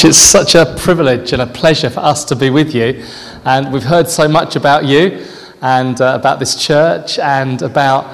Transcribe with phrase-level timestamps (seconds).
[0.00, 0.08] much.
[0.08, 3.04] It's such a privilege and a pleasure for us to be with you.
[3.44, 5.26] And we've heard so much about you
[5.60, 8.04] and uh, about this church and about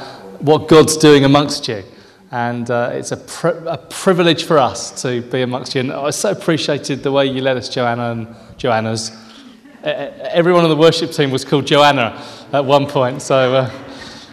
[0.42, 1.84] what God's doing amongst you.
[2.32, 3.22] And uh, it's a,
[3.66, 5.82] a, privilege for us to be amongst you.
[5.82, 9.12] And I so appreciated the way you led us, Joanna and Joanna's.
[9.84, 12.20] Everyone on the worship team was called Joanna
[12.52, 13.22] at one point.
[13.22, 13.70] So uh,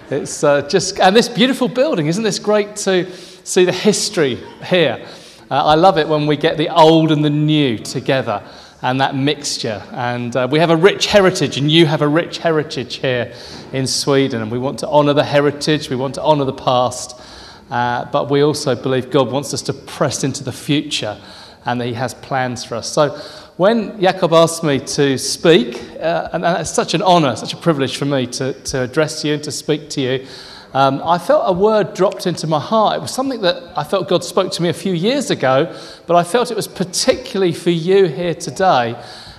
[0.10, 3.12] it's uh, just, and this beautiful building, isn't this great to
[3.46, 5.06] see the history here?
[5.54, 8.42] Uh, I love it when we get the old and the new together
[8.82, 9.84] and that mixture.
[9.92, 13.32] And uh, we have a rich heritage, and you have a rich heritage here
[13.72, 14.42] in Sweden.
[14.42, 17.22] And we want to honour the heritage, we want to honour the past,
[17.70, 21.22] uh, but we also believe God wants us to press into the future
[21.66, 22.92] and that He has plans for us.
[22.92, 23.10] So
[23.58, 27.58] when Jakob asked me to speak, uh, and, and it's such an honour, such a
[27.58, 30.26] privilege for me to, to address you and to speak to you
[30.74, 32.98] um, I felt a word dropped into my heart.
[32.98, 35.76] It was something that I felt God spoke to me a few years ago,
[36.08, 38.96] but I felt it was particularly for you here today.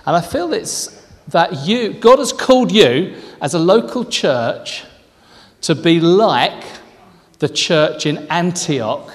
[0.06, 4.84] And I feel it's that you, God has called you as a local church
[5.62, 6.64] to be like
[7.40, 9.12] the church in Antioch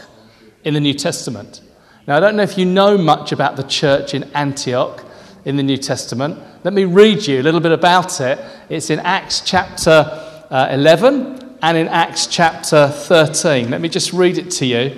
[0.65, 1.61] in the New Testament.
[2.05, 5.05] Now, I don't know if you know much about the church in Antioch
[5.45, 6.37] in the New Testament.
[6.65, 8.39] Let me read you a little bit about it.
[8.67, 9.91] It's in Acts chapter
[10.49, 13.69] uh, 11 and in Acts chapter 13.
[13.69, 14.97] Let me just read it to you.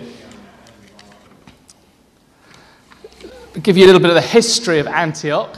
[3.56, 5.58] I'll give you a little bit of the history of Antioch.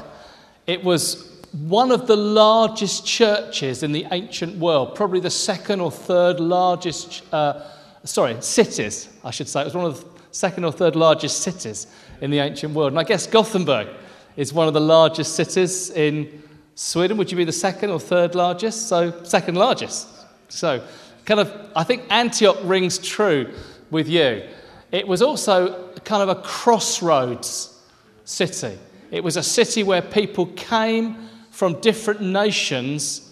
[0.65, 5.91] It was one of the largest churches in the ancient world, probably the second or
[5.91, 7.67] third largest, uh,
[8.05, 9.61] sorry, cities, I should say.
[9.61, 11.87] It was one of the second or third largest cities
[12.21, 12.93] in the ancient world.
[12.93, 13.89] And I guess Gothenburg
[14.37, 16.41] is one of the largest cities in
[16.75, 17.17] Sweden.
[17.17, 18.87] Would you be the second or third largest?
[18.87, 20.07] So, second largest.
[20.53, 20.85] So,
[21.25, 23.51] kind of, I think Antioch rings true
[23.89, 24.43] with you.
[24.91, 27.81] It was also kind of a crossroads
[28.23, 28.77] city.
[29.09, 33.31] It was a city where people came from different nations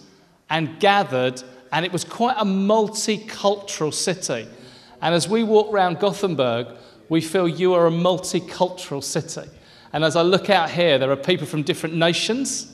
[0.50, 4.48] and gathered, and it was quite a multicultural city.
[5.00, 6.74] And as we walk around Gothenburg,
[7.08, 9.48] we feel you are a multicultural city.
[9.92, 12.71] And as I look out here, there are people from different nations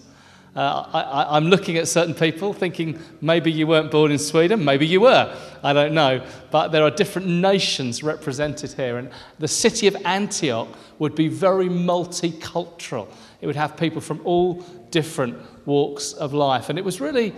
[0.59, 4.89] uh, I, am looking at certain people thinking maybe you weren't born in Sweden, maybe
[4.89, 5.33] you were,
[5.63, 6.21] I don't know.
[6.51, 8.99] But there are different nations represented here.
[8.99, 9.09] And
[9.39, 10.67] the city of Antioch
[10.99, 13.07] would be very multicultural.
[13.41, 16.71] It would have people from all different walks of life.
[16.71, 17.35] And it was really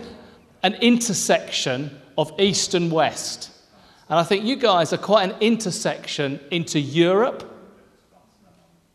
[0.63, 3.51] an intersection of East and West.
[4.09, 7.47] And I think you guys are quite an intersection into Europe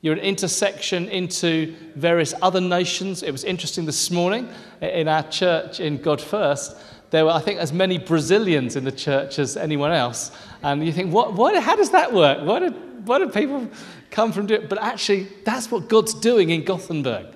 [0.07, 3.25] you're an intersection into various other nations.
[3.25, 4.49] It was interesting this morning
[4.81, 6.77] in our church in God First.
[7.11, 10.31] There were, I think, as many Brazilians in the church as anyone else.
[10.63, 12.47] And you think, what, what, how does that work?
[12.47, 13.69] Why did, why did people
[14.13, 14.69] come from it?
[14.69, 17.27] But actually, that's what God's doing in Gothenburg.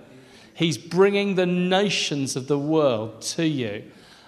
[0.55, 3.83] He's bringing the nations of the world to you.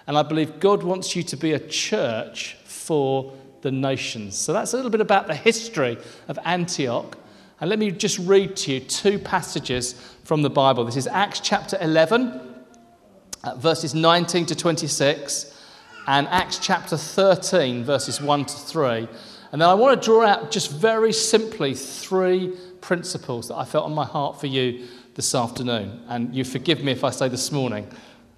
[0.05, 3.31] And I believe God wants you to be a church for
[3.61, 4.37] the nations.
[4.37, 7.17] So that's a little bit about the history of Antioch.
[7.59, 9.93] And let me just read to you two passages
[10.23, 10.85] from the Bible.
[10.85, 12.41] This is Acts chapter 11,
[13.43, 15.55] uh, verses 19 to 26,
[16.07, 19.07] and Acts chapter 13, verses 1 to 3.
[19.51, 23.85] And then I want to draw out just very simply three principles that I felt
[23.85, 26.01] on my heart for you this afternoon.
[26.07, 27.87] And you forgive me if I say this morning.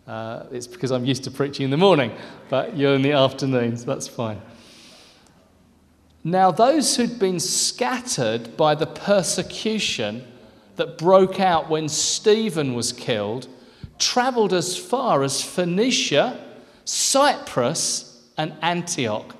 [0.05, 2.11] Uh, it's because I'm used to preaching in the morning,
[2.49, 4.41] but you're in the afternoon, so that's fine.
[6.27, 10.25] Now, those who'd been scattered by the persecution
[10.75, 13.47] that broke out when Stephen was killed
[13.99, 16.43] traveled as far as Phoenicia,
[16.83, 19.35] Cyprus, and Antioch,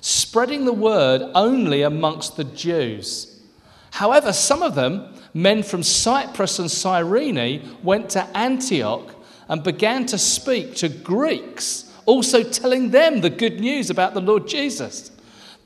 [0.00, 3.42] spreading the word only amongst the Jews.
[3.90, 9.12] However, some of them, men from Cyprus and Cyrene, went to Antioch
[9.48, 14.46] and began to speak to Greeks, also telling them the good news about the Lord
[14.46, 15.10] Jesus.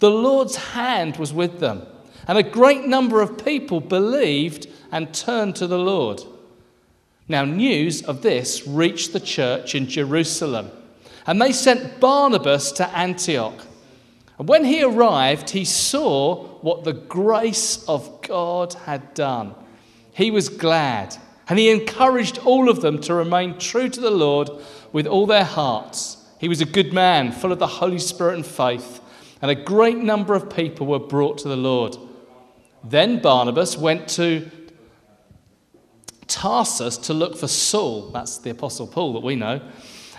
[0.03, 1.87] The Lord's hand was with them,
[2.27, 6.25] and a great number of people believed and turned to the Lord.
[7.29, 10.73] Now, news of this reached the church in Jerusalem,
[11.25, 13.65] and they sent Barnabas to Antioch.
[14.41, 19.55] And when he arrived, he saw what the grace of God had done.
[20.13, 21.17] He was glad,
[21.49, 24.51] and he encouraged all of them to remain true to the Lord
[24.93, 26.17] with all their hearts.
[26.41, 28.99] He was a good man, full of the Holy Spirit and faith
[29.43, 31.97] and a great number of people were brought to the Lord.
[32.85, 34.51] Then Barnabas went to
[36.29, 38.11] Tarsus to look for Saul.
[38.11, 39.61] That's the Apostle Paul that we know.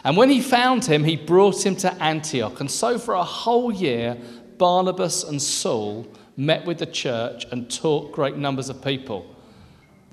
[0.04, 2.60] And when he found him, he brought him to Antioch.
[2.60, 4.18] And so for a whole year,
[4.58, 6.06] Barnabas and Saul
[6.36, 9.34] met with the church and taught great numbers of people.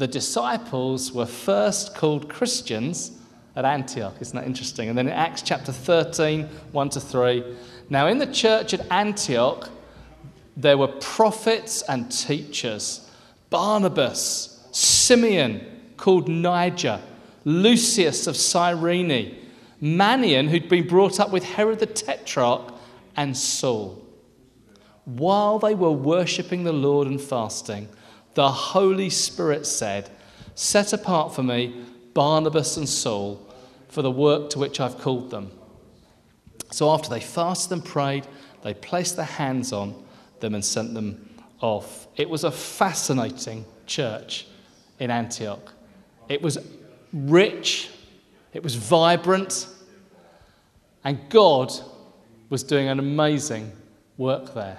[0.01, 3.20] the disciples were first called Christians
[3.61, 4.15] at Antioch.
[4.21, 4.89] Isn't that interesting?
[4.89, 7.45] And then in Acts chapter 13, 1 to 3.
[7.89, 9.69] Now, in the church at Antioch,
[10.57, 13.09] there were prophets and teachers
[13.51, 15.61] Barnabas, Simeon,
[15.97, 17.01] called Niger,
[17.45, 19.37] Lucius of Cyrene,
[19.83, 22.73] Manaen, who'd been brought up with Herod the Tetrarch,
[23.17, 24.03] and Saul.
[25.05, 27.89] While they were worshipping the Lord and fasting,
[28.35, 30.09] the Holy Spirit said,
[30.55, 31.85] Set apart for me
[32.15, 33.50] Barnabas and Saul
[33.91, 35.51] for the work to which I've called them.
[36.71, 38.27] So after they fasted and prayed,
[38.63, 40.03] they placed their hands on
[40.39, 41.29] them and sent them
[41.61, 42.07] off.
[42.17, 44.47] It was a fascinating church
[44.99, 45.73] in Antioch.
[46.29, 46.59] It was
[47.13, 47.91] rich,
[48.53, 49.67] it was vibrant,
[51.03, 51.73] and God
[52.49, 53.73] was doing an amazing
[54.17, 54.79] work there.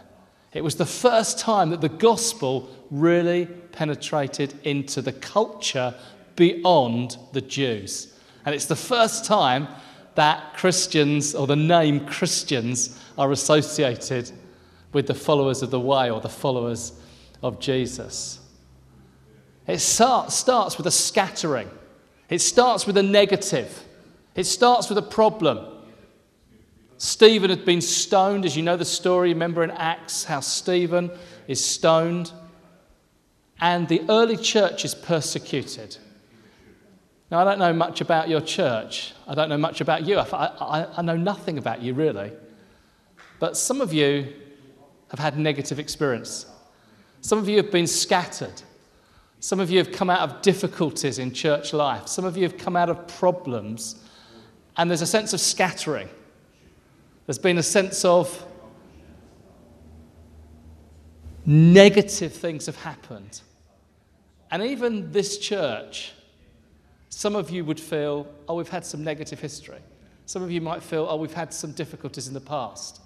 [0.53, 5.95] It was the first time that the gospel really penetrated into the culture
[6.35, 8.10] beyond the Jews.
[8.45, 9.67] And it's the first time
[10.15, 14.31] that Christians, or the name Christians, are associated
[14.93, 16.93] with the followers of the way or the followers
[17.41, 18.39] of Jesus.
[19.67, 21.69] It start, starts with a scattering,
[22.29, 23.85] it starts with a negative,
[24.35, 25.77] it starts with a problem.
[26.97, 29.29] Stephen had been stoned, as you know the story.
[29.29, 31.09] Remember in Acts how Stephen
[31.47, 32.31] is stoned,
[33.59, 35.97] and the early church is persecuted.
[37.31, 39.13] Now, I don't know much about your church.
[39.25, 40.17] I don't know much about you.
[40.17, 42.33] I, I, I know nothing about you, really.
[43.39, 44.33] But some of you
[45.09, 46.45] have had negative experience.
[47.21, 48.61] Some of you have been scattered.
[49.39, 52.09] Some of you have come out of difficulties in church life.
[52.09, 53.95] Some of you have come out of problems.
[54.75, 56.09] And there's a sense of scattering.
[57.25, 58.45] There's been a sense of
[61.45, 63.39] negative things have happened.
[64.51, 66.11] And even this church
[67.11, 69.79] some of you would feel, oh, we've had some negative history.
[70.25, 73.01] Some of you might feel, oh, we've had some difficulties in the past.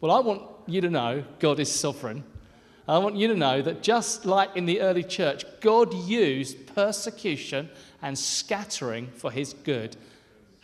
[0.00, 2.22] Well, I want you to know God is sovereign.
[2.86, 7.68] I want you to know that just like in the early church, God used persecution
[8.00, 9.96] and scattering for his good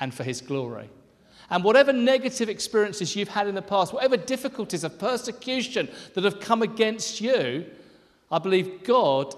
[0.00, 0.88] and for his glory.
[1.50, 6.41] And whatever negative experiences you've had in the past, whatever difficulties of persecution that have
[6.41, 7.67] come against you,
[8.31, 9.35] I believe God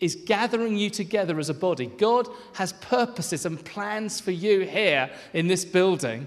[0.00, 1.86] is gathering you together as a body.
[1.86, 6.26] God has purposes and plans for you here in this building.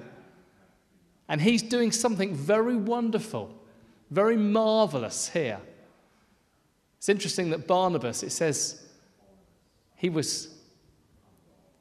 [1.28, 3.54] And He's doing something very wonderful,
[4.12, 5.60] very marvelous here.
[6.98, 8.82] It's interesting that Barnabas, it says,
[9.98, 10.54] he was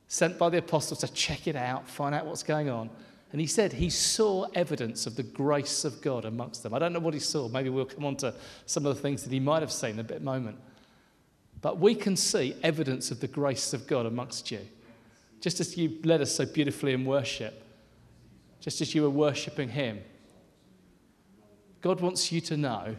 [0.08, 2.90] sent by the apostles to check it out, find out what's going on.
[3.32, 6.74] And he said he saw evidence of the grace of God amongst them.
[6.74, 7.48] I don't know what he saw.
[7.48, 8.34] Maybe we'll come on to
[8.66, 10.58] some of the things that he might have seen in a bit moment.
[11.62, 14.61] But we can see evidence of the grace of God amongst you.
[15.41, 17.64] Just as you led us so beautifully in worship,
[18.61, 20.00] just as you were worshipping Him,
[21.81, 22.97] God wants you to know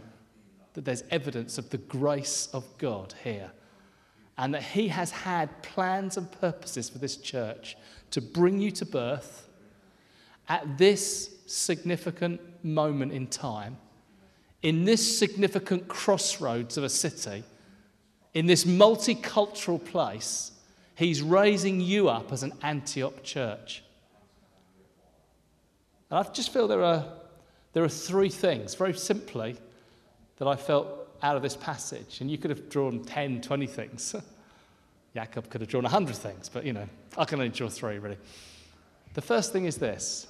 [0.74, 3.52] that there's evidence of the grace of God here.
[4.38, 7.78] And that He has had plans and purposes for this church
[8.12, 9.48] to bring you to birth
[10.48, 13.78] at this significant moment in time,
[14.62, 17.44] in this significant crossroads of a city
[18.34, 20.52] in this multicultural place,
[20.96, 23.84] he's raising you up as an Antioch church.
[26.10, 27.06] And I just feel there are,
[27.74, 29.56] there are three things, very simply,
[30.38, 30.88] that I felt
[31.22, 32.22] out of this passage.
[32.22, 34.16] And you could have drawn 10, 20 things.
[35.14, 38.18] Jacob could have drawn 100 things, but you know, I can only draw three, really.
[39.14, 40.28] The first thing is this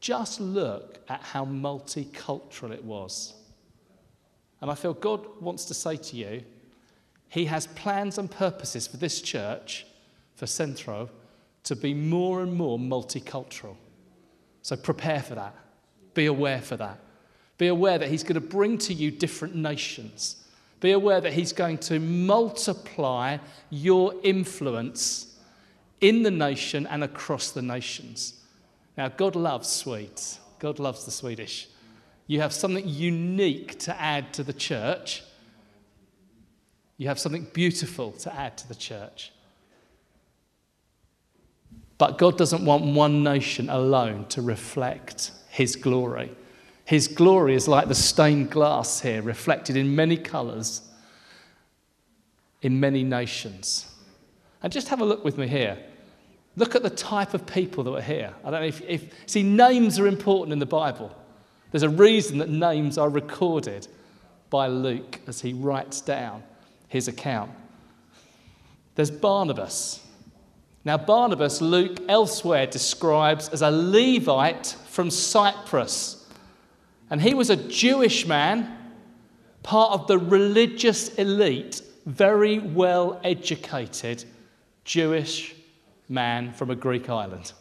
[0.00, 3.34] just look at how multicultural it was.
[4.60, 6.42] And I feel God wants to say to you,
[7.28, 9.86] he has plans and purposes for this church,
[10.34, 11.10] for Centro,
[11.64, 13.76] to be more and more multicultural.
[14.62, 15.54] So prepare for that.
[16.14, 16.98] Be aware for that.
[17.58, 20.36] Be aware that He's going to bring to you different nations.
[20.80, 25.38] Be aware that He's going to multiply your influence
[26.00, 28.34] in the nation and across the nations.
[28.96, 30.38] Now, God loves Swedes.
[30.60, 31.68] God loves the Swedish.
[32.26, 35.22] You have something unique to add to the church
[36.98, 39.32] you have something beautiful to add to the church.
[41.96, 46.32] But God doesn't want one nation alone to reflect His glory.
[46.84, 50.82] His glory is like the stained glass here, reflected in many colours
[52.62, 53.86] in many nations.
[54.62, 55.78] And just have a look with me here.
[56.56, 58.34] Look at the type of people that were here.
[58.44, 61.14] I don't know if, if see, names are important in the Bible.
[61.70, 63.86] There's a reason that names are recorded
[64.50, 66.42] by Luke as he writes down
[66.88, 67.50] his account.
[68.94, 70.04] there's Barnabas.
[70.84, 76.26] Now, Barnabas, Luke elsewhere describes as a Levite from Cyprus.
[77.10, 78.74] And he was a Jewish man,
[79.62, 84.24] part of the religious elite, very well educated
[84.84, 85.54] Jewish
[86.08, 87.52] man from a Greek island.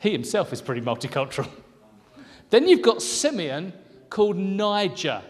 [0.00, 1.48] He himself is pretty multicultural.
[2.50, 3.72] then you've got Simeon
[4.10, 5.22] called Niger.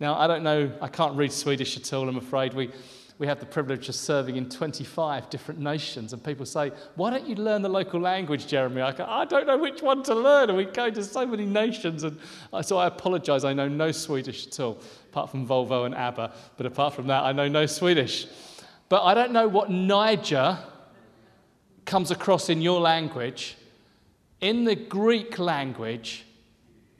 [0.00, 2.54] Now, I don't know, I can't read Swedish at all, I'm afraid.
[2.54, 2.70] We,
[3.18, 7.26] we have the privilege of serving in 25 different nations, and people say, Why don't
[7.26, 8.80] you learn the local language, Jeremy?
[8.80, 11.44] I go, I don't know which one to learn, and we go to so many
[11.44, 12.04] nations.
[12.04, 12.16] And
[12.62, 14.78] so I apologize, I know no Swedish at all,
[15.10, 16.32] apart from Volvo and ABBA.
[16.56, 18.28] But apart from that, I know no Swedish.
[18.88, 20.58] But I don't know what Niger
[21.84, 23.56] comes across in your language.
[24.40, 26.24] In the Greek language,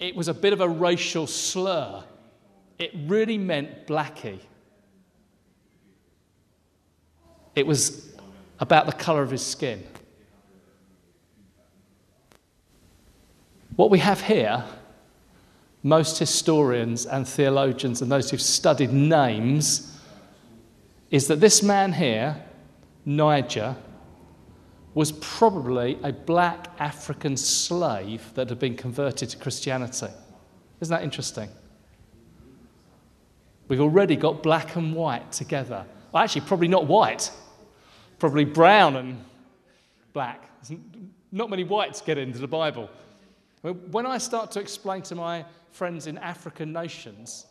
[0.00, 2.02] it was a bit of a racial slur.
[2.78, 4.40] It really meant blackie.
[7.54, 8.14] It was
[8.60, 9.84] about the colour of his skin.
[13.74, 14.64] What we have here,
[15.82, 19.96] most historians and theologians and those who've studied names,
[21.10, 22.42] is that this man here,
[23.04, 23.76] Niger,
[24.94, 30.08] was probably a black African slave that had been converted to Christianity.
[30.80, 31.48] Isn't that interesting?
[33.68, 35.84] We've already got black and white together.
[36.10, 37.30] Well, actually, probably not white
[38.18, 39.24] probably brown and
[40.12, 40.50] black.
[41.30, 42.90] Not many whites get into the Bible.
[43.62, 47.46] When I start to explain to my friends in African nations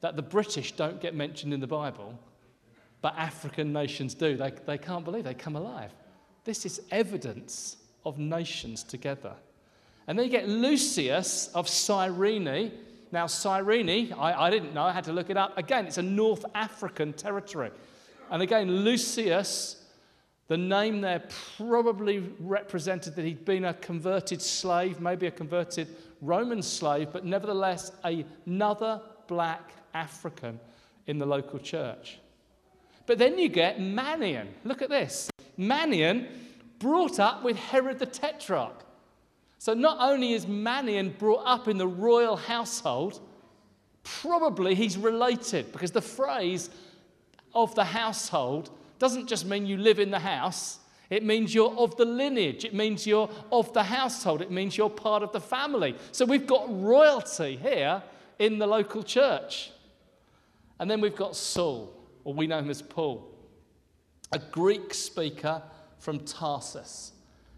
[0.00, 2.18] that the British don't get mentioned in the Bible,
[3.00, 5.92] but African nations do, they, they can't believe they come alive.
[6.44, 9.34] This is evidence of nations together.
[10.06, 12.72] And then you get Lucius of Cyrene.
[13.12, 15.56] Now, Cyrene, I, I didn't know, I had to look it up.
[15.58, 17.70] Again, it's a North African territory.
[18.30, 19.84] And again, Lucius,
[20.48, 21.22] the name there
[21.58, 25.88] probably represented that he'd been a converted slave, maybe a converted
[26.22, 30.58] Roman slave, but nevertheless another black African
[31.06, 32.18] in the local church.
[33.04, 34.46] But then you get Manaen.
[34.64, 35.28] Look at this.
[35.58, 36.28] Manaen
[36.78, 38.84] brought up with Herod the Tetrarch.
[39.62, 43.20] So not only is Manaen brought up in the royal household,
[44.02, 46.68] probably he's related because the phrase
[47.54, 51.96] of the household doesn't just mean you live in the house, it means you're of
[51.96, 55.94] the lineage, it means you're of the household, it means you're part of the family.
[56.10, 58.02] So we've got royalty here
[58.40, 59.70] in the local church.
[60.80, 63.32] And then we've got Saul, or we know him as Paul,
[64.32, 65.62] a Greek speaker
[66.00, 67.12] from Tarsus.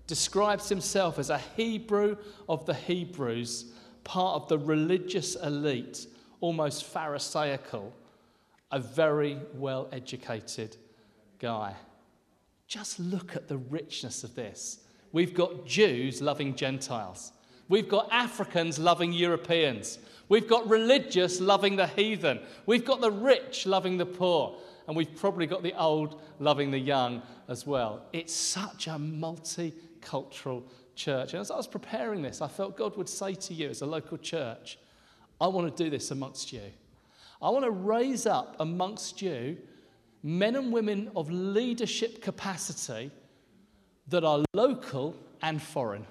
[0.06, 2.16] Describes himself as a Hebrew
[2.49, 3.73] of the Hebrews,
[4.04, 6.06] part of the religious elite,
[6.40, 7.92] almost Pharisaical
[8.75, 10.76] a very well educated
[11.38, 11.75] guy.
[12.66, 14.80] Just look at the richness of this.
[15.12, 17.30] We've got Jews loving Gentiles.
[17.68, 20.00] We've got Africans loving Europeans.
[20.28, 22.40] We've got religious loving the heathen.
[22.66, 24.56] We've got the rich loving the poor.
[24.88, 28.02] And we've probably got the old loving the young as well.
[28.12, 28.99] It's such a
[30.04, 30.62] multicultural
[30.94, 31.32] church.
[31.32, 33.87] And as I was preparing this, I felt God would say to you as a
[33.87, 34.78] local church,
[35.40, 36.62] I want to do this amongst you.
[37.42, 39.56] I want to raise up amongst you
[40.23, 43.11] men and women of leadership capacity
[44.08, 46.06] that are local and foreign,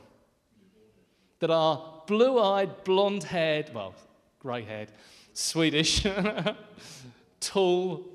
[1.40, 3.96] that are blue eyed, blonde haired, well,
[4.40, 4.92] grey haired,
[5.34, 6.06] Swedish,
[7.40, 8.06] tall,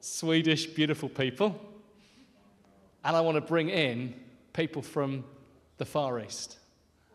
[0.00, 1.60] Swedish, beautiful people.
[3.04, 4.14] And I want to bring in
[4.52, 5.24] people from
[5.78, 6.58] the Far East.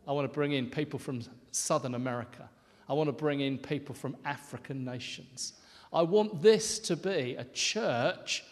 [0.08, 2.50] I want to bring in people from Southern America.
[2.90, 5.54] I want to bring in people from African nations.
[5.92, 8.44] I want this to be a church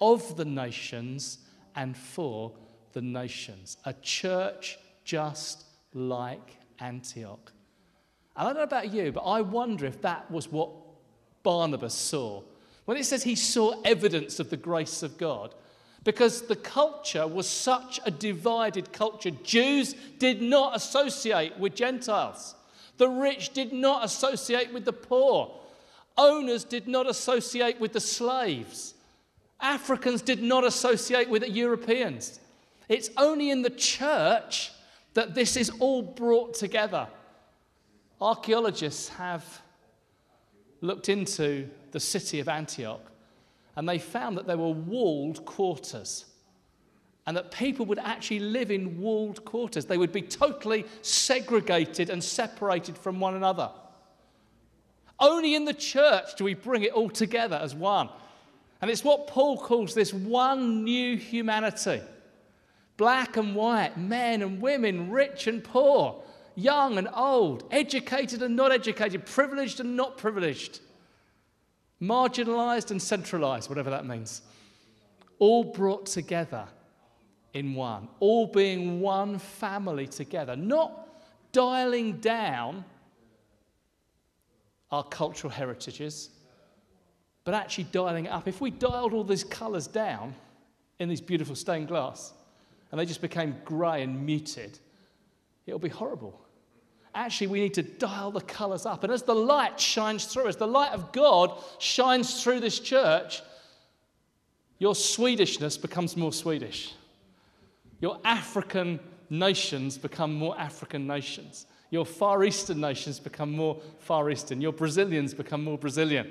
[0.00, 1.38] of the nations
[1.76, 2.52] and for
[2.92, 3.76] the nations.
[3.84, 7.52] A church just like Antioch.
[8.36, 10.70] I don't know about you, but I wonder if that was what
[11.42, 12.42] Barnabas saw.
[12.84, 15.54] When it says he saw evidence of the grace of God,
[16.08, 19.30] because the culture was such a divided culture.
[19.30, 22.54] Jews did not associate with Gentiles.
[22.96, 25.54] The rich did not associate with the poor.
[26.16, 28.94] Owners did not associate with the slaves.
[29.60, 32.40] Africans did not associate with the Europeans.
[32.88, 34.72] It's only in the church
[35.12, 37.06] that this is all brought together.
[38.18, 39.44] Archaeologists have
[40.80, 43.08] looked into the city of Antioch
[43.78, 46.24] and they found that there were walled quarters
[47.28, 49.84] and that people would actually live in walled quarters.
[49.84, 53.70] They would be totally segregated and separated from one another.
[55.20, 58.08] Only in the church do we bring it all together as one.
[58.82, 62.02] And it's what Paul calls this one new humanity
[62.96, 66.20] black and white, men and women, rich and poor,
[66.56, 70.80] young and old, educated and not educated, privileged and not privileged,
[72.00, 74.42] marginalized and centralized, whatever that means.
[75.38, 76.66] All brought together
[77.54, 81.08] in one, all being one family together, not
[81.52, 82.84] dialing down
[84.90, 86.30] our cultural heritages,
[87.44, 88.46] but actually dialing up.
[88.48, 90.34] If we dialed all these colours down
[90.98, 92.32] in these beautiful stained glass,
[92.90, 94.78] and they just became grey and muted,
[95.66, 96.40] it'll be horrible.
[97.18, 99.02] Actually, we need to dial the colours up.
[99.02, 103.42] And as the light shines through, as the light of God shines through this church,
[104.78, 106.94] your Swedishness becomes more Swedish.
[108.00, 111.66] Your African nations become more African nations.
[111.90, 114.60] Your Far Eastern nations become more Far Eastern.
[114.60, 116.30] Your Brazilians become more Brazilian.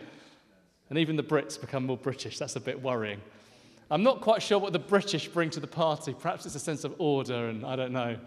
[0.90, 2.40] And even the Brits become more British.
[2.40, 3.20] That's a bit worrying.
[3.92, 6.16] I'm not quite sure what the British bring to the party.
[6.18, 8.18] Perhaps it's a sense of order, and I don't know.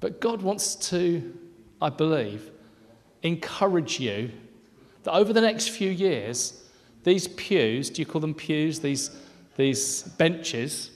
[0.00, 1.36] But God wants to,
[1.80, 2.50] I believe,
[3.22, 4.30] encourage you
[5.02, 6.62] that over the next few years,
[7.04, 8.80] these pews, do you call them pews?
[8.80, 9.10] These,
[9.56, 10.90] these benches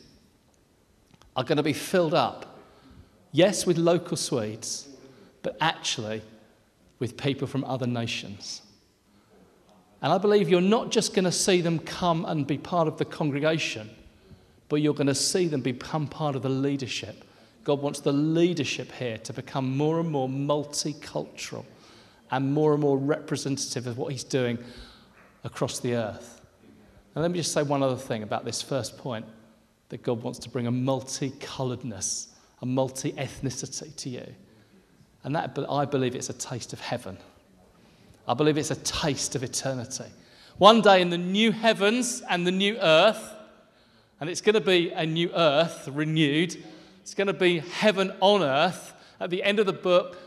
[1.37, 2.59] are going to be filled up.
[3.33, 4.89] Yes, with local Swedes,
[5.43, 6.23] but actually
[6.99, 8.63] with people from other nations.
[10.03, 12.99] And I believe you're not just going to see them come and be part of
[12.99, 13.89] the congregation,
[14.69, 17.25] but you're going to see them become part of the leadership.
[17.65, 21.65] God wants the leadership here to become more and more multicultural
[22.31, 24.59] and more and more representative of what He's doing
[25.45, 26.41] across the earth.
[27.15, 29.27] And let me just say one other thing about this first point
[29.91, 32.29] that God wants to bring a multicoloredness,
[32.63, 34.27] a multi ethnicity to you.
[35.25, 37.19] And that, I believe it's a taste of heaven.
[38.27, 40.07] I believe it's a taste of eternity.
[40.59, 43.35] One day in the new heavens and the new earth,
[44.21, 46.57] and it's going to be a new earth renewed,
[47.03, 48.95] it's going to be heaven on earth.
[49.21, 50.19] At the end of the book,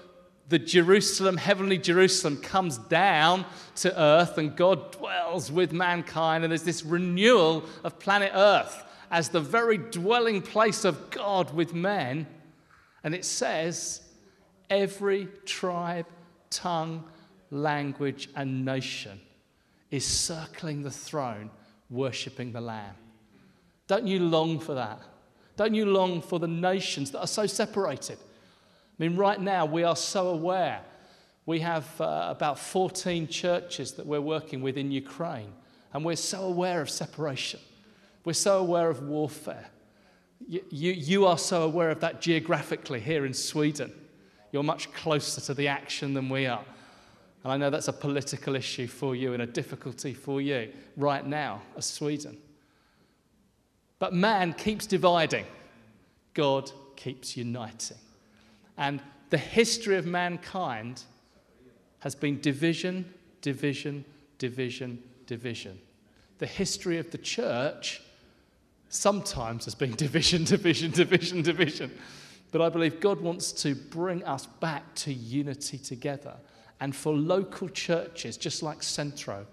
[0.50, 3.46] the Jerusalem, heavenly Jerusalem, comes down
[3.78, 9.30] to earth and God dwells with mankind, and there's this renewal of planet earth as
[9.30, 12.28] the very dwelling place of God with men.
[13.04, 14.02] And it says,
[14.70, 16.06] every tribe,
[16.50, 17.06] tongue,
[17.52, 19.20] language, and nation
[19.92, 21.50] is circling the throne,
[21.90, 22.96] worshipping the Lamb.
[23.88, 25.00] Don't you long for that?
[25.56, 28.18] Don't you long for the nations that are so separated?
[28.18, 30.82] I mean, right now we are so aware.
[31.46, 35.54] We have uh, about 14 churches that we're working with in Ukraine,
[35.94, 37.60] and we're so aware of separation.
[38.24, 39.68] We're so aware of warfare.
[40.48, 43.94] You, you, you are so aware of that geographically here in Sweden.
[44.52, 46.66] You're much closer to the action than we are.
[47.44, 51.26] And I know that's a political issue for you and a difficulty for you right
[51.26, 52.38] now as Sweden.
[54.00, 55.46] But man keeps dividing,
[56.34, 57.98] God keeps uniting.
[58.78, 61.04] And the history of mankind
[62.00, 64.06] has been division, division,
[64.38, 65.80] division, division.
[66.38, 68.02] The history of the church
[68.90, 71.92] sometimes has been division, division, division, division.
[72.52, 76.36] But I believe God wants to bring us back to unity together
[76.80, 79.46] and for local churches, just like Centro,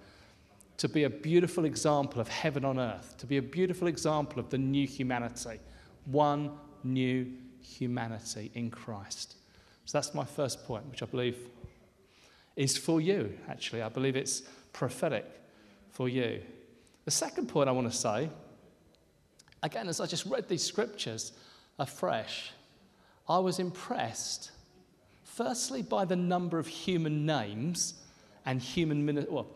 [0.83, 4.51] to be a beautiful example of heaven on earth, to be a beautiful example of
[4.51, 5.61] the new humanity,
[6.07, 6.51] one
[6.83, 7.25] new
[7.61, 9.37] humanity in Christ.
[9.85, 11.39] So that's my first point, which I believe
[12.57, 13.81] is for you, actually.
[13.81, 14.43] I believe it's
[14.73, 15.25] prophetic
[15.93, 16.43] for you.
[17.05, 18.29] The second point I want to say,
[19.63, 21.31] again, as I just read these scriptures
[21.79, 22.51] afresh,
[23.29, 24.51] I was impressed
[25.33, 27.95] Firstly, by the number of human names
[28.45, 29.47] and human, well,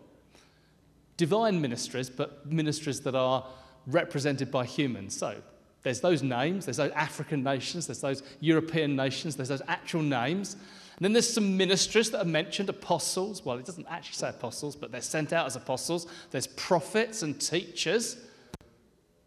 [1.16, 3.44] divine ministries, but ministries that are
[3.86, 5.16] represented by humans.
[5.16, 5.36] So
[5.82, 10.54] there's those names, there's those African nations, there's those European nations, there's those actual names.
[10.54, 13.44] And then there's some ministries that are mentioned apostles.
[13.44, 16.06] Well, it doesn't actually say apostles, but they're sent out as apostles.
[16.30, 18.16] There's prophets and teachers.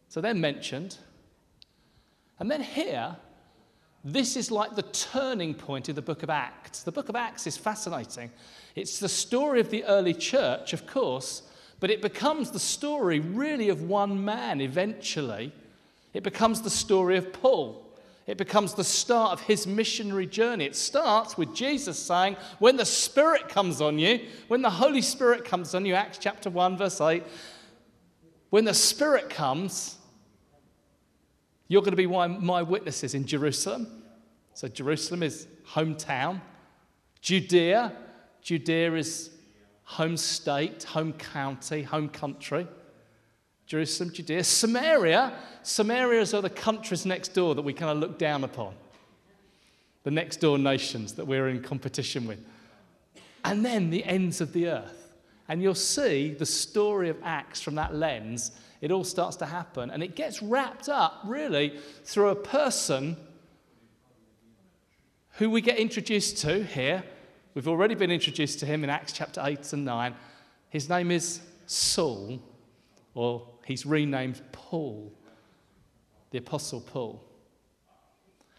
[0.09, 0.97] So they're mentioned.
[2.39, 3.15] And then here,
[4.03, 6.83] this is like the turning point in the book of Acts.
[6.83, 8.31] The book of Acts is fascinating.
[8.75, 11.43] It's the story of the early church, of course,
[11.79, 15.53] but it becomes the story really of one man eventually.
[16.13, 17.85] It becomes the story of Paul.
[18.27, 20.65] It becomes the start of his missionary journey.
[20.65, 25.45] It starts with Jesus saying, When the Spirit comes on you, when the Holy Spirit
[25.45, 27.23] comes on you, Acts chapter 1, verse 8,
[28.51, 29.97] when the Spirit comes,
[31.67, 34.03] you're going to be my witnesses in Jerusalem.
[34.53, 36.41] So, Jerusalem is hometown.
[37.21, 37.93] Judea,
[38.41, 39.31] Judea is
[39.89, 42.67] home state, home county, home country.
[43.65, 45.33] Jerusalem, Judea, Samaria.
[45.63, 48.75] Samarias are the countries next door that we kind of look down upon,
[50.03, 52.39] the next door nations that we're in competition with.
[53.43, 55.11] And then the ends of the earth.
[55.47, 58.51] And you'll see the story of Acts from that lens.
[58.81, 59.89] It all starts to happen.
[59.89, 63.17] And it gets wrapped up, really, through a person
[65.37, 67.03] who we get introduced to here.
[67.59, 70.15] We've already been introduced to him in Acts chapter 8 and 9.
[70.69, 72.41] His name is Saul,
[73.13, 75.11] or he's renamed Paul,
[76.31, 77.21] the Apostle Paul.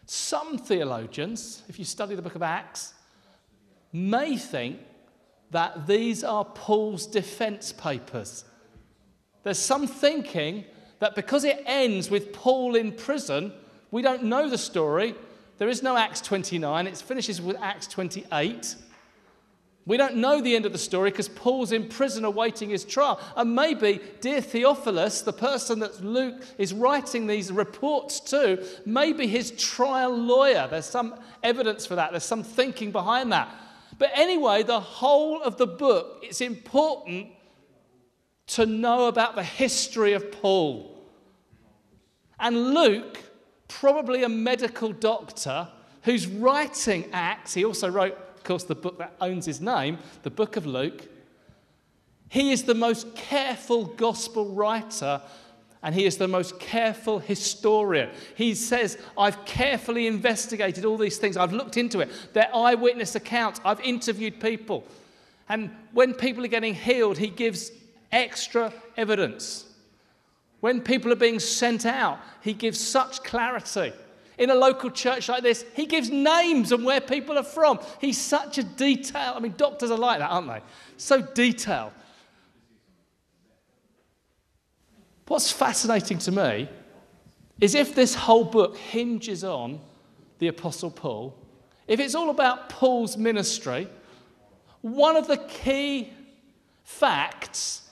[0.05, 2.93] Some theologians, if you study the book of Acts,
[3.91, 4.77] may think
[5.49, 8.45] that these are Paul's defense papers.
[9.41, 10.63] There's some thinking
[10.99, 13.51] that because it ends with Paul in prison,
[13.89, 15.15] we don't know the story.
[15.57, 18.75] There is no Acts 29, it finishes with Acts 28.
[19.85, 23.19] We don't know the end of the story because Paul's in prison awaiting his trial.
[23.35, 29.51] And maybe, dear Theophilus, the person that Luke is writing these reports to, maybe his
[29.51, 30.67] trial lawyer.
[30.69, 33.53] There's some evidence for that, there's some thinking behind that.
[33.97, 37.29] But anyway, the whole of the book, it's important
[38.47, 40.91] to know about the history of Paul.
[42.39, 43.19] And Luke,
[43.67, 45.67] probably a medical doctor
[46.03, 50.31] who's writing Acts, he also wrote of course, the book that owns his name, the
[50.31, 51.07] book of Luke.
[52.27, 55.21] He is the most careful gospel writer
[55.83, 58.09] and he is the most careful historian.
[58.33, 62.09] He says, I've carefully investigated all these things, I've looked into it.
[62.33, 64.85] They're eyewitness accounts, I've interviewed people.
[65.47, 67.71] And when people are getting healed, he gives
[68.11, 69.71] extra evidence.
[70.61, 73.93] When people are being sent out, he gives such clarity
[74.41, 77.79] in a local church like this, he gives names and where people are from.
[77.99, 79.33] He's such a detail.
[79.35, 80.61] I mean, doctors are like that, aren't they?
[80.97, 81.91] So detailed.
[85.27, 86.67] What's fascinating to me
[87.61, 89.79] is if this whole book hinges on
[90.39, 91.37] the Apostle Paul,
[91.87, 93.87] if it's all about Paul's ministry,
[94.81, 96.11] one of the key
[96.83, 97.91] facts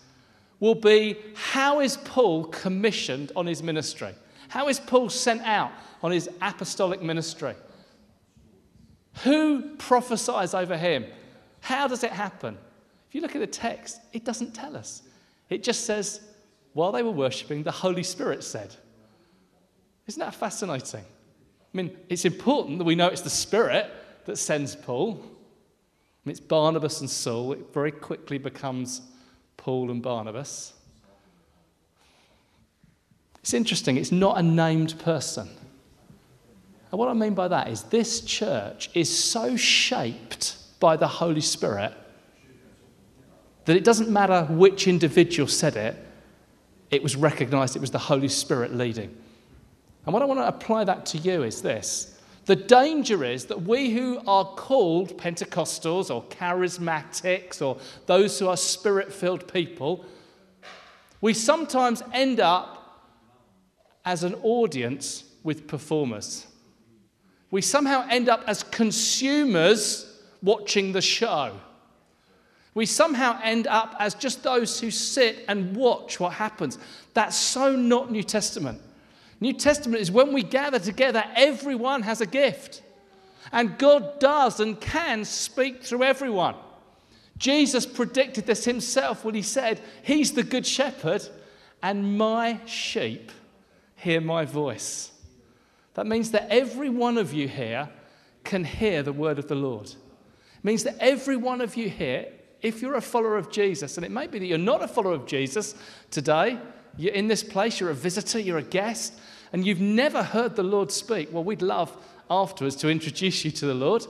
[0.59, 4.15] will be how is Paul commissioned on his ministry?
[4.49, 5.71] How is Paul sent out?
[6.01, 7.55] on his apostolic ministry.
[9.23, 11.05] Who prophesies over him?
[11.61, 12.57] How does it happen?
[13.09, 15.03] If you look at the text, it doesn't tell us.
[15.49, 16.21] It just says,
[16.73, 18.75] while they were worshipping, the Holy Spirit said.
[20.07, 21.01] Isn't that fascinating?
[21.01, 23.91] I mean, it's important that we know it's the Spirit
[24.25, 25.21] that sends Paul.
[26.25, 27.53] It's Barnabas and Saul.
[27.53, 29.01] It very quickly becomes
[29.57, 30.73] Paul and Barnabas.
[33.49, 35.49] It's interesting, it's not a named person.
[36.91, 41.41] And what I mean by that is this church is so shaped by the Holy
[41.41, 41.91] Spirit
[43.65, 45.95] that it doesn't matter which individual said it,
[46.91, 49.17] it was recognized it was the Holy Spirit leading.
[50.05, 52.19] And what I want to apply that to you is this.
[52.45, 58.57] The danger is that we who are called Pentecostals or charismatics or those who are
[58.57, 60.05] spirit filled people,
[61.19, 62.78] we sometimes end up
[64.05, 66.47] as an audience with performers
[67.51, 71.59] we somehow end up as consumers watching the show.
[72.75, 76.77] We somehow end up as just those who sit and watch what happens.
[77.13, 78.79] That's so not New Testament.
[79.41, 82.83] New Testament is when we gather together, everyone has a gift.
[83.51, 86.55] And God does and can speak through everyone.
[87.37, 91.27] Jesus predicted this himself when he said, He's the good shepherd,
[91.81, 93.31] and my sheep
[94.01, 95.11] hear my voice.
[95.95, 97.89] That means that every one of you here
[98.43, 99.87] can hear the word of the Lord.
[99.87, 102.27] It means that every one of you here,
[102.61, 105.13] if you're a follower of Jesus, and it may be that you're not a follower
[105.13, 105.75] of Jesus
[106.11, 106.57] today,
[106.97, 109.13] you're in this place, you're a visitor, you're a guest,
[109.53, 111.95] and you've never heard the Lord speak, well, we'd love
[112.29, 114.05] afterwards to introduce you to the Lord.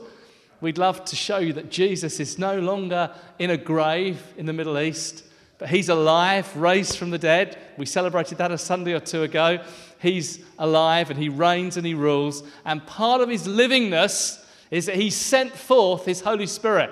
[0.61, 4.53] We'd love to show you that Jesus is no longer in a grave in the
[4.53, 5.23] Middle East,
[5.59, 7.57] but he's alive, raised from the dead.
[7.77, 9.59] We celebrated that a Sunday or two ago
[9.99, 12.43] he's alive and he reigns and he rules.
[12.65, 16.91] And part of his livingness is that he sent forth his Holy Spirit.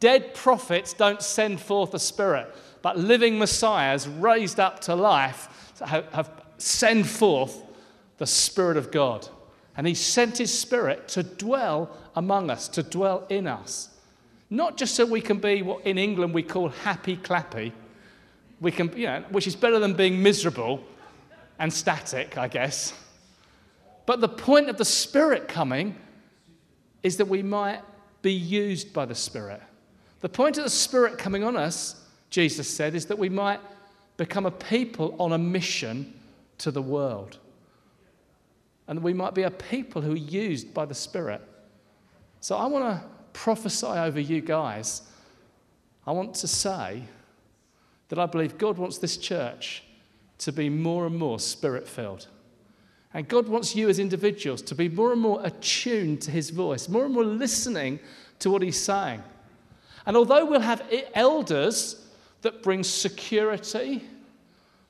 [0.00, 6.12] Dead prophets don't send forth a spirit, but living messiahs raised up to life have,
[6.12, 7.62] have send forth
[8.18, 9.28] the Spirit of God.
[9.76, 13.88] And he sent his Spirit to dwell among us, to dwell in us.
[14.50, 17.72] Not just so we can be what in England we call happy clappy,
[18.62, 20.82] we can, you know, which is better than being miserable,
[21.58, 22.94] and static, I guess.
[24.06, 25.96] But the point of the Spirit coming
[27.02, 27.82] is that we might
[28.22, 29.60] be used by the Spirit.
[30.20, 33.60] The point of the Spirit coming on us, Jesus said, is that we might
[34.16, 36.14] become a people on a mission
[36.58, 37.38] to the world.
[38.86, 41.42] And we might be a people who are used by the Spirit.
[42.40, 45.02] So I want to prophesy over you guys.
[46.06, 47.02] I want to say
[48.12, 49.82] that I believe God wants this church
[50.36, 52.26] to be more and more spirit filled.
[53.14, 56.90] And God wants you as individuals to be more and more attuned to his voice,
[56.90, 58.00] more and more listening
[58.40, 59.22] to what he's saying.
[60.04, 62.06] And although we'll have elders
[62.42, 64.04] that bring security,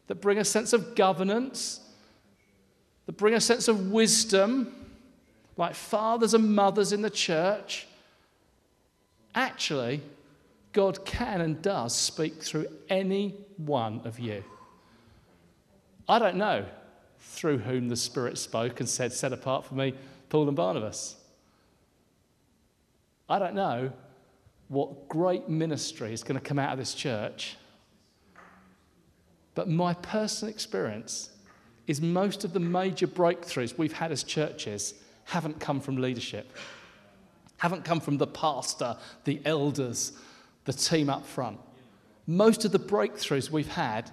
[0.08, 1.78] that bring a sense of governance,
[3.06, 4.74] that bring a sense of wisdom,
[5.56, 7.86] like fathers and mothers in the church,
[9.32, 10.02] actually,
[10.72, 14.42] God can and does speak through any one of you.
[16.08, 16.64] I don't know
[17.18, 19.94] through whom the Spirit spoke and said, Set apart for me,
[20.28, 21.16] Paul and Barnabas.
[23.28, 23.92] I don't know
[24.68, 27.56] what great ministry is going to come out of this church,
[29.54, 31.30] but my personal experience
[31.86, 36.50] is most of the major breakthroughs we've had as churches haven't come from leadership,
[37.58, 40.12] haven't come from the pastor, the elders,
[40.64, 41.58] the team up front.
[42.26, 44.10] Most of the breakthroughs we've had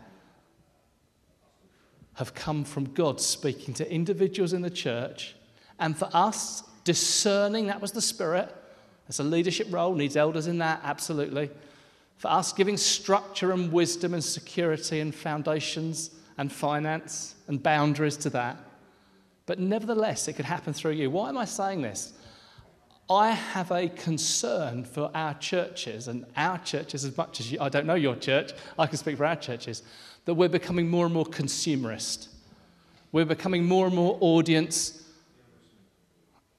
[2.16, 5.36] have come from God speaking to individuals in the church.
[5.80, 8.54] And for us, discerning that was the Spirit.
[9.08, 11.50] It's a leadership role, needs elders in that, absolutely.
[12.18, 18.30] For us, giving structure and wisdom and security and foundations and finance and boundaries to
[18.32, 18.58] that.
[19.46, 21.10] But nevertheless, it could happen through you.
[21.10, 22.14] Why am I saying this?
[23.10, 27.58] I have a concern for our churches and our churches as much as you.
[27.60, 29.82] I don't know your church, I can speak for our churches
[30.26, 32.28] that we're becoming more and more consumerist.
[33.12, 35.04] We're becoming more and more audience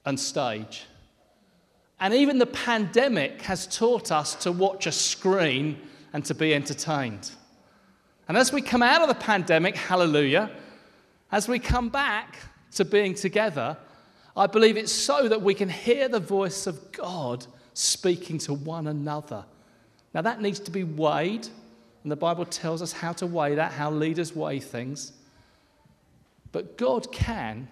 [0.05, 0.87] and stage.
[2.01, 5.79] And even the pandemic has taught us to watch a screen
[6.13, 7.31] and to be entertained.
[8.27, 10.51] And as we come out of the pandemic, hallelujah,
[11.31, 12.39] as we come back
[12.73, 13.77] to being together,
[14.37, 18.87] I believe it's so that we can hear the voice of God speaking to one
[18.87, 19.45] another.
[20.15, 21.49] Now, that needs to be weighed
[22.03, 25.13] and the Bible tells us how to weigh that, how leaders weigh things.
[26.53, 27.69] But God can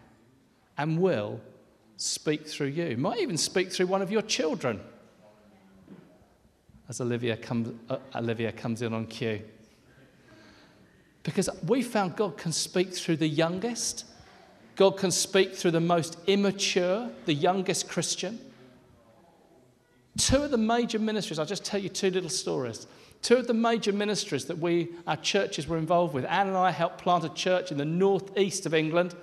[0.76, 1.40] and will
[1.96, 2.96] speak through you.
[2.96, 4.80] Might even speak through one of your children.
[6.88, 9.42] As Olivia comes, uh, Olivia comes in on cue.
[11.22, 14.04] Because we found God can speak through the youngest,
[14.78, 18.38] God can speak through the most immature, the youngest Christian.
[20.16, 22.86] Two of the major ministries, I'll just tell you two little stories.
[23.20, 26.24] Two of the major ministries that we, our churches, were involved with.
[26.26, 29.16] Anne and I helped plant a church in the northeast of England.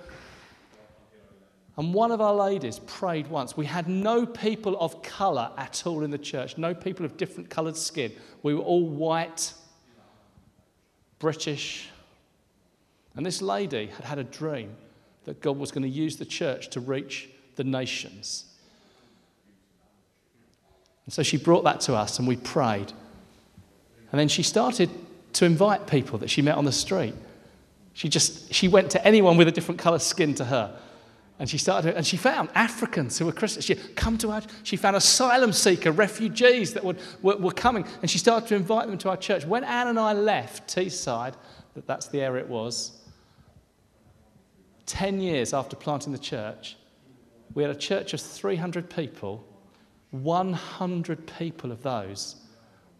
[1.78, 3.56] And one of our ladies prayed once.
[3.56, 7.48] We had no people of colour at all in the church, no people of different
[7.48, 8.12] coloured skin.
[8.42, 9.54] We were all white,
[11.18, 11.88] British.
[13.14, 14.76] And this lady had had a dream
[15.26, 18.44] that God was going to use the church to reach the nations.
[21.04, 22.92] And so she brought that to us, and we prayed.
[24.10, 24.88] And then she started
[25.34, 27.14] to invite people that she met on the street.
[27.92, 30.78] She just she went to anyone with a different color skin to her.
[31.38, 33.66] And she started, and she found Africans who were Christians.
[33.66, 34.42] She come to her.
[34.62, 38.86] She found asylum seeker refugees that would, were, were coming, and she started to invite
[38.86, 39.44] them to our church.
[39.44, 41.34] When Anne and I left Teesside,
[41.74, 42.92] that that's the area it was.
[44.86, 46.76] Ten years after planting the church,
[47.54, 49.44] we had a church of 300 people.
[50.12, 52.36] 100 people of those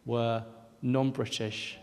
[0.04, 0.44] were
[0.82, 1.78] non British,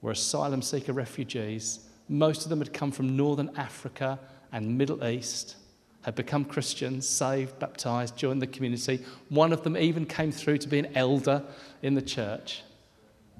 [0.00, 1.88] were asylum seeker refugees.
[2.08, 4.18] Most of them had come from northern Africa
[4.50, 5.56] and Middle East,
[6.02, 9.04] had become Christians, saved, baptized, joined the community.
[9.28, 11.44] One of them even came through to be an elder
[11.80, 12.62] in the church.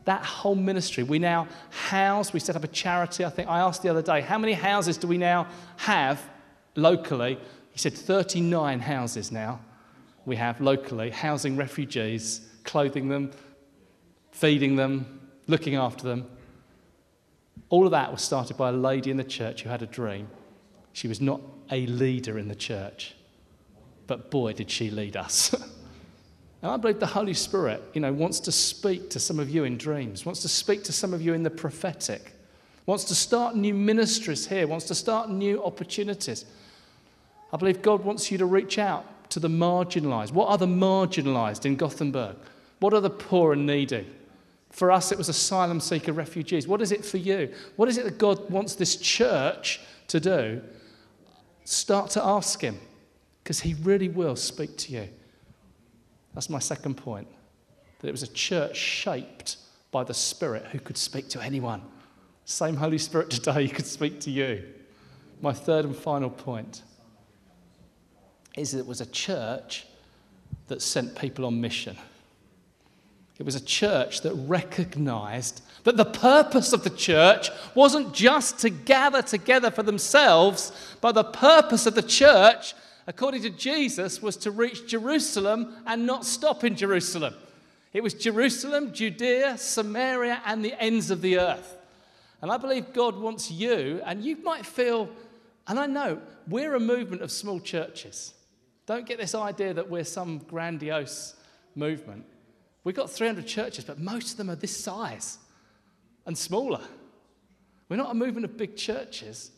[0.05, 3.25] That whole ministry, we now house, we set up a charity.
[3.25, 6.21] I think I asked the other day, how many houses do we now have
[6.75, 7.39] locally?
[7.71, 9.61] He said 39 houses now
[10.25, 13.33] we have locally, housing refugees, clothing them,
[14.31, 16.29] feeding them, looking after them.
[17.69, 20.29] All of that was started by a lady in the church who had a dream.
[20.93, 23.15] She was not a leader in the church,
[24.07, 25.55] but boy, did she lead us.
[26.63, 29.65] and I believe the Holy Spirit, you know, wants to speak to some of you
[29.65, 32.33] in dreams, wants to speak to some of you in the prophetic,
[32.87, 36.45] wants to start new ministries here, wants to start new opportunities.
[37.53, 40.33] I believe God wants you to reach out to the marginalized.
[40.33, 42.37] What are the marginalized in Gothenburg?
[42.79, 44.07] What are the poor and needy?
[44.71, 46.67] For us, it was asylum seeker refugees.
[46.67, 47.53] What is it for you?
[47.77, 50.63] What is it that God wants this church to do?
[51.65, 52.79] Start to ask Him,
[53.43, 55.09] because He really will speak to you.
[56.35, 57.29] That's my second point.
[58.01, 59.59] that it was a church shaped
[59.93, 61.83] by the Spirit who could speak to anyone.
[62.45, 64.65] Same Holy Spirit today, could speak to you.
[65.41, 66.83] My third and final point
[68.57, 69.87] is that it was a church
[70.69, 71.97] that sent people on mission.
[73.39, 78.71] It was a church that recognized that the purpose of the church wasn't just to
[78.71, 82.75] gather together for themselves, but the purpose of the church,
[83.13, 87.35] according to Jesus, was to reach Jerusalem and not stop in Jerusalem.
[87.93, 91.77] It was Jerusalem, Judea, Samaria, and the ends of the earth.
[92.41, 95.11] And I believe God wants you, and you might feel,
[95.69, 98.33] and I know we're a movement of small churches.
[98.87, 101.37] Don't get this idea that we're some grandiose
[101.75, 102.25] movement.
[102.83, 105.37] We've got 300 churches, but most of them are this size
[106.25, 106.81] and smaller.
[107.91, 109.51] We're not a movement of big churches,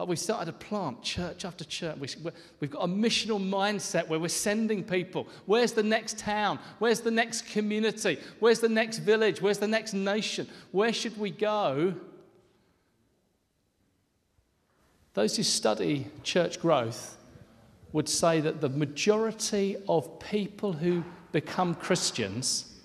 [0.00, 1.98] but we've started to plant church after church.
[2.58, 5.28] We've got a missional mindset where we're sending people.
[5.44, 6.58] Where's the next town?
[6.78, 8.18] Where's the next community?
[8.38, 9.42] Where's the next village?
[9.42, 10.48] Where's the next nation?
[10.72, 11.92] Where should we go?
[15.12, 17.18] Those who study church growth
[17.92, 22.80] would say that the majority of people who become Christians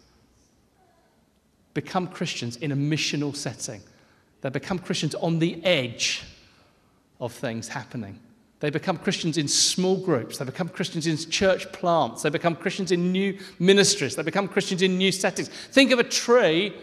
[1.74, 3.82] become Christians in a missional setting.
[4.42, 6.24] They become Christians on the edge
[7.20, 8.20] of things happening.
[8.60, 10.38] They become Christians in small groups.
[10.38, 12.24] They become Christians in church plants.
[12.24, 14.16] They become Christians in new ministries.
[14.16, 15.50] They become Christians in new settings.
[15.50, 16.74] Think of a tree.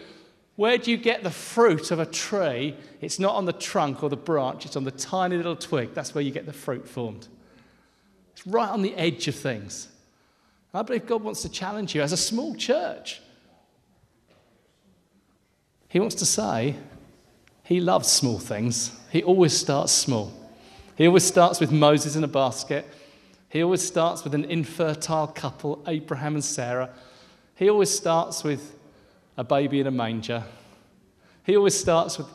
[0.55, 2.77] Where do you get the fruit of a tree?
[3.01, 5.93] It's not on the trunk or the branch, it's on the tiny little twig.
[5.93, 7.27] That's where you get the fruit formed.
[8.33, 9.87] It's right on the edge of things.
[10.75, 13.21] I believe God wants to challenge you as a small church.
[15.87, 16.75] He wants to say
[17.63, 18.91] he loves small things.
[19.11, 20.31] He always starts small.
[20.95, 22.85] He always starts with Moses in a basket.
[23.49, 26.89] He always starts with an infertile couple, Abraham and Sarah.
[27.55, 28.75] He always starts with
[29.37, 30.43] a baby in a manger.
[31.45, 32.27] He always starts with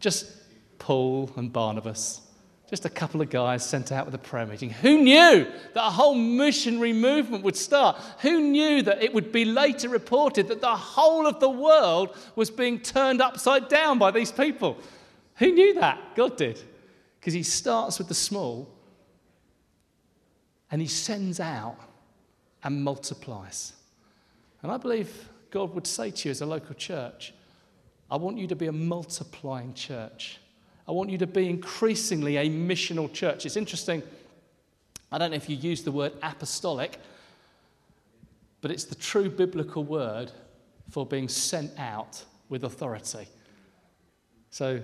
[0.00, 0.32] just
[0.78, 2.20] Paul and Barnabas.
[2.68, 4.68] Just a couple of guys sent out with a prayer meeting.
[4.68, 7.96] Who knew that a whole missionary movement would start?
[8.20, 12.50] Who knew that it would be later reported that the whole of the world was
[12.50, 14.76] being turned upside down by these people?
[15.36, 16.14] Who knew that?
[16.14, 16.60] God did.
[17.18, 18.68] Because He starts with the small
[20.70, 21.78] and He sends out
[22.62, 23.72] and multiplies.
[24.62, 27.32] And I believe God would say to you as a local church,
[28.10, 30.38] I want you to be a multiplying church.
[30.88, 33.44] I want you to be increasingly a missional church.
[33.44, 34.02] It's interesting.
[35.12, 36.98] I don't know if you use the word apostolic,
[38.62, 40.32] but it's the true biblical word
[40.88, 43.28] for being sent out with authority.
[44.50, 44.80] So,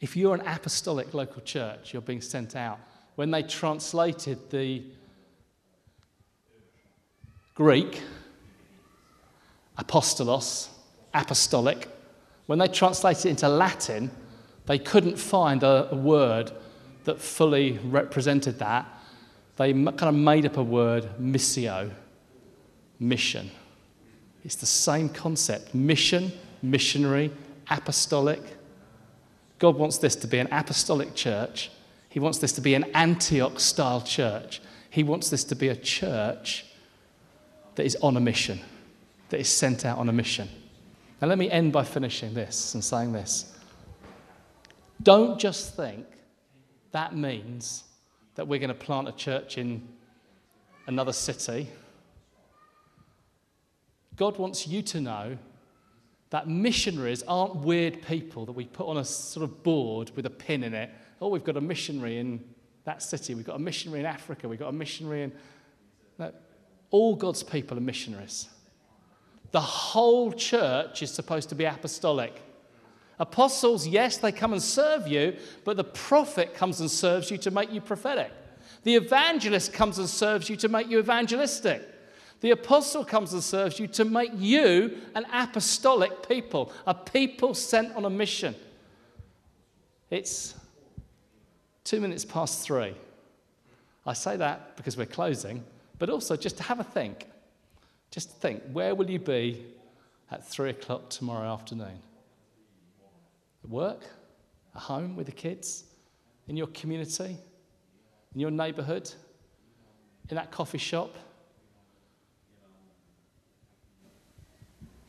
[0.00, 2.78] if you're an apostolic local church, you're being sent out.
[3.16, 4.84] When they translated the
[7.54, 8.00] Greek,
[9.76, 10.68] apostolos,
[11.12, 11.88] apostolic,
[12.46, 14.10] when they translated it into Latin,
[14.66, 16.52] they couldn't find a, a word
[17.04, 18.86] that fully represented that.
[19.56, 21.90] They kind of made up a word, missio,
[22.98, 23.50] mission.
[24.44, 27.32] It's the same concept mission, missionary,
[27.70, 28.42] apostolic.
[29.58, 31.70] God wants this to be an apostolic church.
[32.08, 34.60] He wants this to be an Antioch style church.
[34.90, 36.66] He wants this to be a church
[37.74, 38.60] that is on a mission,
[39.28, 40.48] that is sent out on a mission.
[41.20, 43.55] Now, let me end by finishing this and saying this.
[45.02, 46.06] Don't just think
[46.92, 47.84] that means
[48.34, 49.86] that we're going to plant a church in
[50.86, 51.68] another city.
[54.16, 55.36] God wants you to know
[56.30, 60.30] that missionaries aren't weird people that we put on a sort of board with a
[60.30, 60.90] pin in it.
[61.20, 62.42] Oh, we've got a missionary in
[62.84, 63.34] that city.
[63.34, 64.48] We've got a missionary in Africa.
[64.48, 65.32] We've got a missionary in.
[66.18, 66.32] No,
[66.90, 68.48] all God's people are missionaries.
[69.52, 72.42] The whole church is supposed to be apostolic.
[73.18, 77.50] Apostles, yes, they come and serve you, but the prophet comes and serves you to
[77.50, 78.30] make you prophetic.
[78.82, 81.82] The evangelist comes and serves you to make you evangelistic.
[82.40, 87.94] The apostle comes and serves you to make you an apostolic people, a people sent
[87.96, 88.54] on a mission.
[90.10, 90.54] It's
[91.84, 92.94] two minutes past three.
[94.06, 95.64] I say that because we're closing,
[95.98, 97.26] but also just to have a think.
[98.10, 99.64] Just think, where will you be
[100.30, 101.98] at three o'clock tomorrow afternoon?
[103.68, 104.02] Work,
[104.74, 105.84] at home with the kids,
[106.48, 107.36] in your community,
[108.34, 109.10] in your neighborhood,
[110.28, 111.14] in that coffee shop.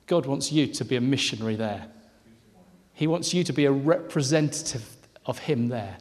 [0.05, 1.87] God wants you to be a missionary there.
[2.93, 4.85] He wants you to be a representative
[5.25, 5.97] of Him there.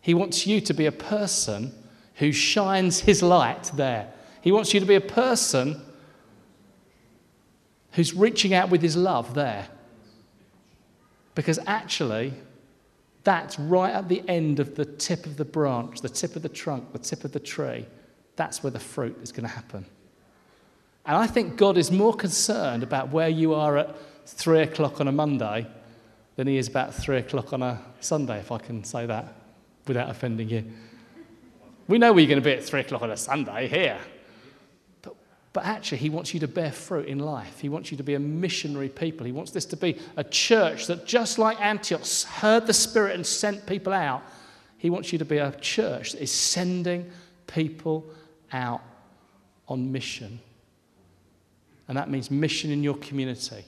[0.00, 1.72] He wants you to be a person
[2.14, 4.12] who shines His light there.
[4.40, 5.80] He wants you to be a person
[7.92, 9.66] who's reaching out with his love there.
[11.38, 12.34] Because actually,
[13.22, 16.48] that's right at the end of the tip of the branch, the tip of the
[16.48, 17.86] trunk, the tip of the tree.
[18.34, 19.86] That's where the fruit is going to happen.
[21.06, 25.06] And I think God is more concerned about where you are at three o'clock on
[25.06, 25.64] a Monday
[26.34, 29.32] than he is about three o'clock on a Sunday, if I can say that
[29.86, 30.64] without offending you.
[31.86, 34.00] We know where you're going to be at three o'clock on a Sunday here.
[35.52, 37.58] But, actually, he wants you to bear fruit in life.
[37.58, 39.24] He wants you to be a missionary people.
[39.26, 43.26] He wants this to be a church that, just like Antioch, heard the Spirit and
[43.26, 44.22] sent people out.
[44.76, 47.10] He wants you to be a church that is sending
[47.46, 48.04] people
[48.52, 48.82] out
[49.66, 50.38] on mission.
[51.88, 53.64] And that means mission in your community, it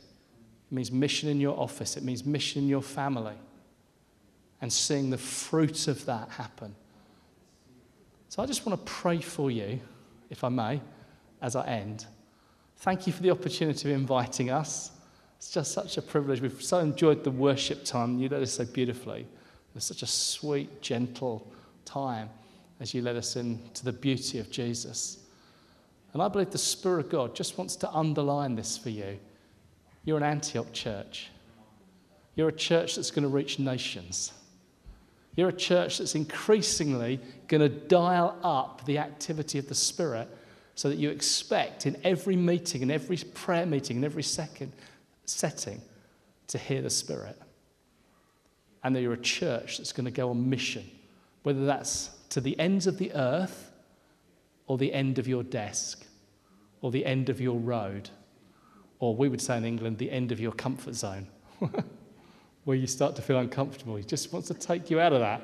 [0.71, 3.35] means mission in your office, it means mission in your family,
[4.61, 6.75] and seeing the fruit of that happen.
[8.29, 9.81] So I just want to pray for you,
[10.29, 10.81] if I may,
[11.43, 12.07] as I end.
[12.79, 14.91] Thank you for the opportunity of inviting us.
[15.37, 16.41] It's just such a privilege.
[16.41, 18.19] We've so enjoyed the worship time.
[18.19, 19.21] You led us so beautifully.
[19.21, 21.51] It was such a sweet, gentle
[21.85, 22.29] time
[22.81, 25.19] as you led us into the beauty of Jesus.
[26.13, 29.19] And I believe the Spirit of God just wants to underline this for you.
[30.05, 31.29] You're an Antioch church.
[32.35, 34.33] You're a church that's going to reach nations.
[35.37, 40.29] You're a church that's increasingly going to dial up the activity of the Spirit
[40.81, 44.73] so that you expect in every meeting, in every prayer meeting, in every second
[45.27, 45.79] setting
[46.47, 47.39] to hear the Spirit.
[48.83, 50.91] And that you're a church that's going to go on mission,
[51.43, 53.71] whether that's to the ends of the earth
[54.69, 56.07] or the end of your desk
[56.81, 58.09] or the end of your road,
[59.01, 61.27] or we would say in England, the end of your comfort zone,
[62.65, 63.97] where you start to feel uncomfortable.
[63.97, 65.43] He just wants to take you out of that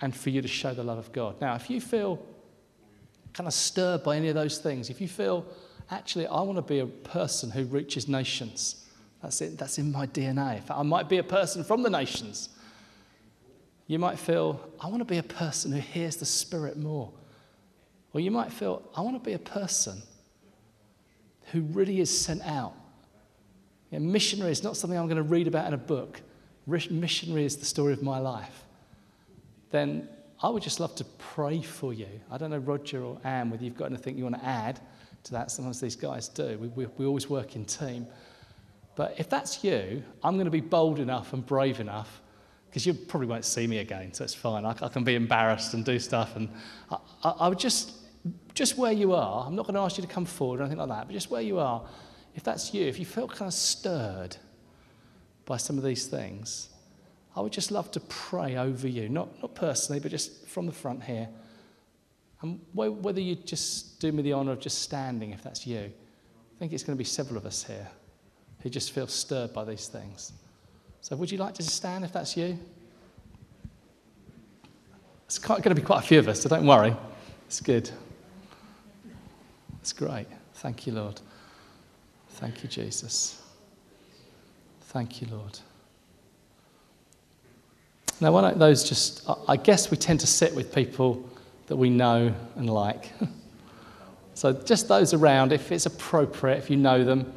[0.00, 1.40] and for you to show the love of God.
[1.40, 2.24] Now, if you feel
[3.34, 5.44] kind of stirred by any of those things, if you feel,
[5.90, 8.86] actually, I want to be a person who reaches nations,
[9.20, 10.62] that's it, that's in my DNA.
[10.70, 12.50] I might be a person from the nations.
[13.86, 17.12] You might feel, I want to be a person who hears the Spirit more.
[18.12, 20.00] Or you might feel, I want to be a person
[21.52, 22.74] who really is sent out.
[23.90, 26.20] Yeah, missionary is not something I'm going to read about in a book.
[26.66, 28.64] Missionary is the story of my life.
[29.70, 30.08] Then
[30.44, 32.20] I would just love to pray for you.
[32.30, 34.78] I don't know, Roger or Anne, whether you've got anything you want to add
[35.22, 35.50] to that.
[35.50, 36.58] Sometimes these guys do.
[36.58, 38.06] We, we, we always work in team.
[38.94, 42.20] But if that's you, I'm going to be bold enough and brave enough
[42.66, 44.66] because you probably won't see me again, so it's fine.
[44.66, 46.36] I, I can be embarrassed and do stuff.
[46.36, 46.50] And
[46.90, 47.92] I, I, I, would just,
[48.52, 50.78] just where you are, I'm not going to ask you to come forward or anything
[50.78, 51.88] like that, but just where you are,
[52.34, 54.36] if that's you, if you feel kind of stirred
[55.46, 56.68] by some of these things,
[57.36, 60.72] I would just love to pray over you, not, not personally, but just from the
[60.72, 61.28] front here.
[62.42, 66.58] And whether you just do me the honour of just standing, if that's you, I
[66.58, 67.88] think it's going to be several of us here
[68.60, 70.32] who just feel stirred by these things.
[71.00, 72.58] So, would you like to stand if that's you?
[75.26, 76.94] It's quite, going to be quite a few of us, so don't worry.
[77.46, 77.90] It's good.
[79.80, 80.26] It's great.
[80.54, 81.20] Thank you, Lord.
[82.30, 83.42] Thank you, Jesus.
[84.82, 85.58] Thank you, Lord.
[88.20, 91.28] Now, why don't those just, I guess we tend to sit with people
[91.66, 93.12] that we know and like.
[94.34, 97.32] so, just those around, if it's appropriate, if you know them,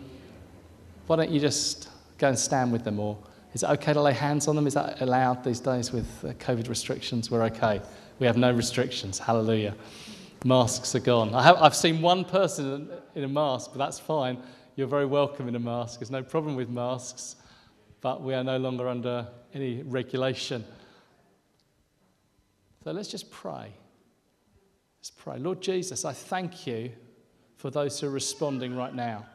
[1.07, 3.17] why don't you just go and stand with them or
[3.53, 4.67] is it okay to lay hands on them?
[4.67, 6.07] Is that allowed these days with
[6.39, 7.31] COVID restrictions?
[7.31, 7.81] We're okay.
[8.19, 9.17] We have no restrictions.
[9.17, 9.75] Hallelujah.
[10.45, 11.33] Masks are gone.
[11.33, 14.37] I have, I've seen one person in a mask, but that's fine.
[14.75, 15.99] You're very welcome in a mask.
[15.99, 17.37] There's no problem with masks,
[18.01, 20.63] but we are no longer under any regulation.
[22.83, 23.73] So let's just pray.
[24.99, 25.39] Let's pray.
[25.39, 26.91] Lord Jesus, I thank you
[27.55, 29.25] for those who are responding right now.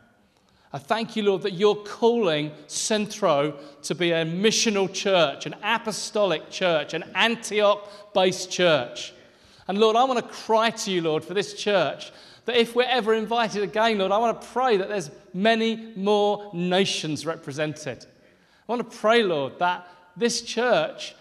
[0.72, 6.48] I thank you, Lord, that you're calling Centro to be a missional church, an apostolic
[6.48, 9.12] church, an Antioch based church.
[9.68, 12.10] And Lord, I want to cry to you, Lord, for this church
[12.46, 16.50] that if we're ever invited again, Lord, I want to pray that there's many more
[16.54, 18.06] nations represented.
[18.72, 21.14] I want to pray, Lord, that this church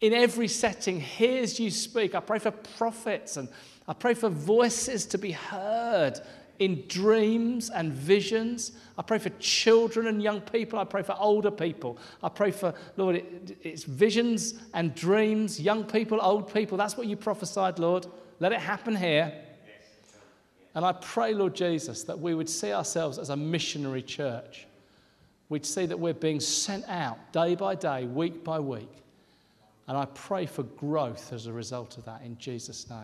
[0.00, 2.14] in every setting hears you speak.
[2.14, 3.48] I pray for prophets and
[3.88, 6.20] I pray for voices to be heard
[6.60, 8.70] in dreams and visions.
[8.96, 10.78] I pray for children and young people.
[10.78, 11.98] I pray for older people.
[12.22, 16.78] I pray for, Lord, it, it's visions and dreams, young people, old people.
[16.78, 18.06] That's what you prophesied, Lord.
[18.38, 19.32] Let it happen here.
[20.76, 24.65] And I pray, Lord Jesus, that we would see ourselves as a missionary church.
[25.48, 28.90] We'd see that we're being sent out day by day, week by week.
[29.88, 32.98] And I pray for growth as a result of that in Jesus' name.